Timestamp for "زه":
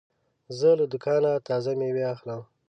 0.57-0.69